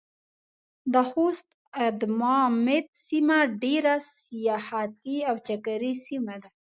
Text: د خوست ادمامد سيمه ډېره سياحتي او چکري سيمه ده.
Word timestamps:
د 0.93 0.95
خوست 1.09 1.47
ادمامد 1.87 2.85
سيمه 3.07 3.39
ډېره 3.63 3.95
سياحتي 4.23 5.17
او 5.29 5.35
چکري 5.47 5.93
سيمه 6.07 6.35
ده. 6.43 6.49